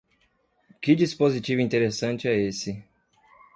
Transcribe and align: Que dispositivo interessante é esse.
Que 0.81 0.93
dispositivo 0.95 1.61
interessante 1.61 2.27
é 2.27 2.35
esse. 2.51 2.83